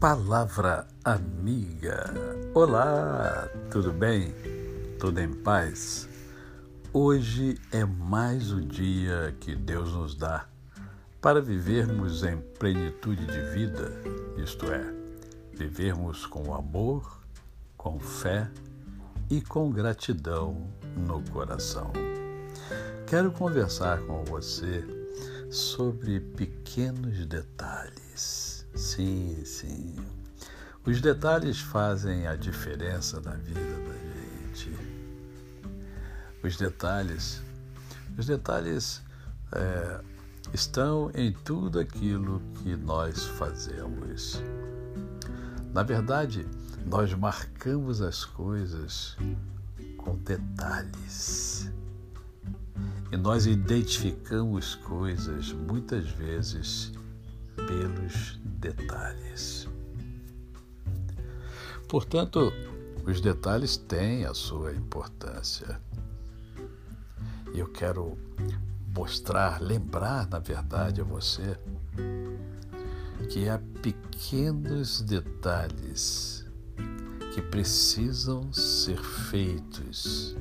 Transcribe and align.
Palavra 0.00 0.86
amiga. 1.02 2.12
Olá, 2.52 3.48
tudo 3.70 3.90
bem? 3.90 4.34
Tudo 5.00 5.20
em 5.20 5.32
paz? 5.32 6.06
Hoje 6.92 7.58
é 7.72 7.82
mais 7.82 8.52
um 8.52 8.60
dia 8.60 9.34
que 9.40 9.56
Deus 9.56 9.94
nos 9.94 10.14
dá 10.14 10.46
para 11.18 11.40
vivermos 11.40 12.24
em 12.24 12.36
plenitude 12.58 13.24
de 13.24 13.40
vida, 13.54 13.90
isto 14.36 14.70
é, 14.70 14.84
vivermos 15.54 16.26
com 16.26 16.54
amor, 16.54 17.18
com 17.74 17.98
fé 17.98 18.50
e 19.30 19.40
com 19.40 19.70
gratidão 19.70 20.68
no 20.94 21.22
coração. 21.30 21.90
Quero 23.06 23.32
conversar 23.32 24.02
com 24.02 24.22
você 24.24 24.84
sobre 25.50 26.20
pequenos 26.20 27.24
detalhes 27.24 28.55
Sim, 28.76 29.42
sim. 29.42 29.96
Os 30.84 31.00
detalhes 31.00 31.58
fazem 31.58 32.26
a 32.26 32.36
diferença 32.36 33.18
na 33.22 33.32
vida 33.32 33.58
da 33.58 34.54
gente. 34.54 34.70
Os 36.44 36.58
detalhes, 36.58 37.42
os 38.18 38.26
detalhes 38.26 39.02
é, 39.52 40.00
estão 40.52 41.10
em 41.14 41.32
tudo 41.32 41.80
aquilo 41.80 42.42
que 42.56 42.76
nós 42.76 43.24
fazemos. 43.24 44.42
Na 45.72 45.82
verdade, 45.82 46.46
nós 46.84 47.14
marcamos 47.14 48.02
as 48.02 48.26
coisas 48.26 49.16
com 49.96 50.16
detalhes. 50.18 51.72
E 53.10 53.16
nós 53.16 53.46
identificamos 53.46 54.74
coisas 54.74 55.50
muitas 55.50 56.08
vezes 56.10 56.92
pelos 57.56 58.38
detalhes. 58.44 59.68
Portanto, 61.88 62.52
os 63.06 63.20
detalhes 63.20 63.76
têm 63.76 64.24
a 64.24 64.34
sua 64.34 64.72
importância. 64.72 65.80
E 67.54 67.58
eu 67.58 67.68
quero 67.68 68.18
mostrar, 68.94 69.62
lembrar, 69.62 70.28
na 70.28 70.38
verdade, 70.38 71.00
a 71.00 71.04
você 71.04 71.56
que 73.30 73.48
há 73.48 73.60
pequenos 73.82 75.00
detalhes 75.02 76.44
que 77.34 77.42
precisam 77.42 78.52
ser 78.52 78.98
feitos 78.98 80.36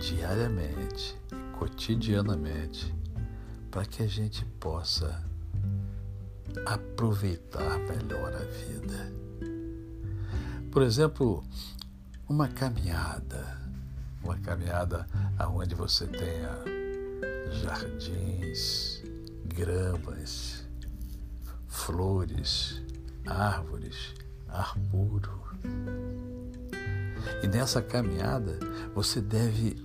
diariamente, 0.00 1.18
cotidianamente, 1.58 2.94
para 3.70 3.84
que 3.84 4.02
a 4.02 4.06
gente 4.06 4.44
possa 4.60 5.24
aproveitar 6.66 7.78
melhor 7.80 8.34
a 8.34 8.44
vida. 8.44 9.12
Por 10.70 10.82
exemplo, 10.82 11.44
uma 12.28 12.48
caminhada, 12.48 13.60
uma 14.22 14.36
caminhada 14.38 15.06
aonde 15.38 15.74
você 15.74 16.06
tenha 16.06 16.50
jardins, 17.62 19.02
gramas, 19.46 20.66
flores, 21.68 22.82
árvores, 23.26 24.14
ar 24.48 24.74
puro. 24.90 25.42
E 27.42 27.46
nessa 27.46 27.80
caminhada 27.80 28.58
você 28.94 29.20
deve 29.20 29.76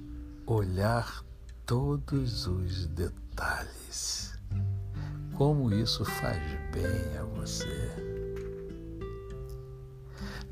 olhar 0.45 1.23
todos 1.65 2.47
os 2.47 2.87
detalhes 2.87 4.28
como 5.39 5.73
isso 5.73 6.03
faz 6.03 6.37
bem 6.69 7.17
a 7.17 7.23
você. 7.23 7.95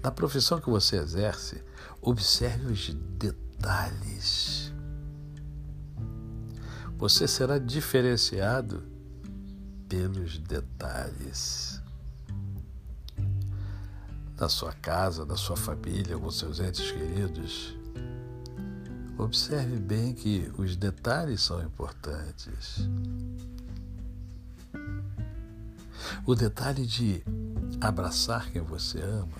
Na 0.02 0.10
profissão 0.10 0.62
que 0.62 0.70
você 0.70 0.96
exerce, 0.96 1.62
observe 2.02 2.72
os 2.72 2.94
detalhes. 2.94 4.72
Você 6.98 7.28
será 7.28 7.60
diferenciado 7.60 8.82
pelos 9.90 10.38
detalhes. 10.38 11.82
Na 14.40 14.48
sua 14.48 14.72
casa, 14.72 15.26
na 15.26 15.36
sua 15.36 15.58
família, 15.58 16.18
com 16.18 16.32
seus 16.32 16.62
entes 16.62 16.90
queridos, 16.90 17.76
observe 19.18 19.76
bem 19.76 20.14
que 20.14 20.50
os 20.58 20.78
detalhes 20.78 21.42
são 21.42 21.62
importantes. 21.62 22.88
O 26.26 26.36
detalhe 26.36 26.86
de 26.86 27.24
abraçar 27.80 28.50
quem 28.52 28.62
você 28.62 29.02
ama, 29.02 29.38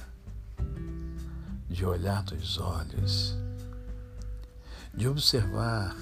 de 1.70 1.86
olhar 1.86 2.24
nos 2.26 2.58
olhos, 2.58 3.36
de 4.94 5.08
observar 5.08 5.96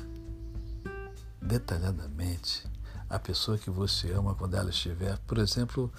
detalhadamente 1.42 2.68
a 3.09 3.20
pessoa 3.20 3.58
que 3.58 3.70
você 3.70 4.12
ama 4.12 4.36
quando 4.36 4.56
ela 4.56 4.70
estiver, 4.70 5.18
por 5.20 5.38
exemplo, 5.38 5.92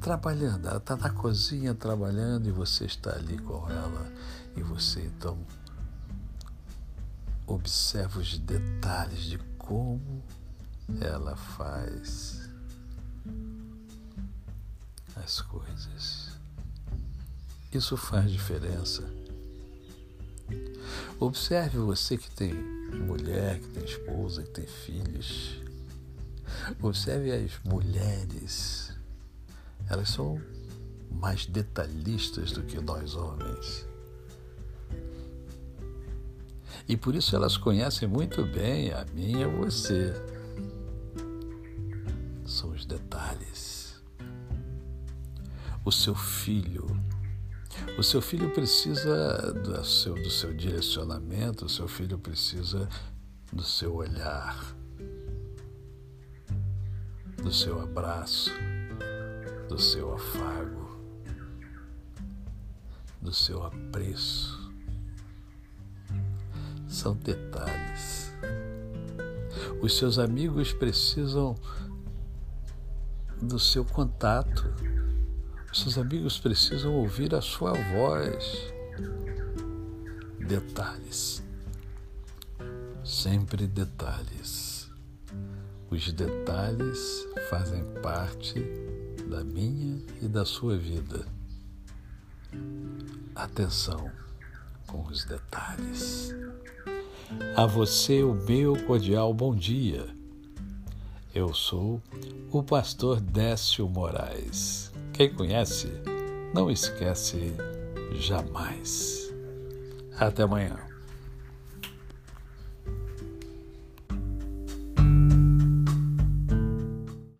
trabalhando. 0.00 0.66
Ela 0.66 0.78
está 0.78 0.96
na 0.96 1.10
cozinha 1.10 1.74
trabalhando 1.74 2.48
e 2.48 2.52
você 2.52 2.84
está 2.84 3.14
ali 3.14 3.38
com 3.38 3.68
ela 3.70 4.10
e 4.56 4.62
você 4.62 5.02
então 5.02 5.38
observa 7.46 8.20
os 8.20 8.38
detalhes 8.38 9.20
de 9.20 9.38
como 9.56 10.22
ela 11.00 11.36
faz 11.36 12.48
as 15.16 15.40
coisas. 15.40 16.28
Isso 17.72 17.96
faz 17.96 18.30
diferença. 18.30 19.04
Observe 21.20 21.78
você 21.78 22.16
que 22.16 22.30
tem 22.30 22.54
mulher, 22.54 23.60
que 23.60 23.68
tem 23.68 23.84
esposa, 23.84 24.42
que 24.42 24.50
tem 24.50 24.66
filhos. 24.66 25.60
Observe 26.80 27.30
as 27.32 27.52
mulheres. 27.64 28.92
Elas 29.90 30.08
são 30.10 30.40
mais 31.10 31.46
detalhistas 31.46 32.52
do 32.52 32.62
que 32.62 32.80
nós 32.80 33.14
homens. 33.14 33.86
E 36.88 36.96
por 36.96 37.14
isso 37.14 37.36
elas 37.36 37.58
conhecem 37.58 38.08
muito 38.08 38.46
bem 38.46 38.92
a 38.92 39.04
mim 39.12 39.40
e 39.40 39.44
a 39.44 39.48
você. 39.48 40.14
São 42.46 42.70
os 42.70 42.86
detalhes 42.86 43.07
o 45.84 45.92
seu 45.92 46.14
filho. 46.14 46.86
O 47.98 48.02
seu 48.02 48.20
filho 48.20 48.50
precisa 48.50 49.52
do 49.52 49.84
seu, 49.84 50.14
do 50.14 50.30
seu 50.30 50.54
direcionamento, 50.54 51.64
o 51.64 51.68
seu 51.68 51.86
filho 51.86 52.18
precisa 52.18 52.88
do 53.52 53.62
seu 53.62 53.94
olhar, 53.94 54.74
do 57.42 57.52
seu 57.52 57.80
abraço, 57.80 58.50
do 59.68 59.78
seu 59.78 60.14
afago, 60.14 60.98
do 63.20 63.32
seu 63.32 63.64
apreço. 63.64 64.58
São 66.86 67.14
detalhes. 67.14 68.32
Os 69.80 69.96
seus 69.96 70.18
amigos 70.18 70.72
precisam 70.72 71.54
do 73.40 73.58
seu 73.58 73.84
contato 73.84 74.64
seus 75.72 75.98
amigos 75.98 76.38
precisam 76.38 76.94
ouvir 76.94 77.34
a 77.34 77.40
sua 77.40 77.72
voz. 77.72 78.72
Detalhes. 80.40 81.42
Sempre 83.04 83.66
detalhes. 83.66 84.90
Os 85.90 86.12
detalhes 86.12 87.26
fazem 87.50 87.84
parte 88.02 88.62
da 89.28 89.44
minha 89.44 90.02
e 90.22 90.28
da 90.28 90.44
sua 90.44 90.76
vida. 90.76 91.26
Atenção 93.34 94.10
com 94.86 95.02
os 95.02 95.24
detalhes. 95.24 96.34
A 97.54 97.66
você 97.66 98.22
o 98.22 98.34
meu 98.34 98.74
cordial 98.86 99.34
bom 99.34 99.54
dia. 99.54 100.08
Eu 101.34 101.52
sou 101.52 102.02
o 102.50 102.62
pastor 102.62 103.20
Décio 103.20 103.86
Moraes. 103.86 104.90
Quem 105.18 105.34
conhece, 105.34 105.90
não 106.54 106.70
esquece 106.70 107.52
jamais. 108.12 109.34
Até 110.16 110.44
amanhã. 110.44 110.87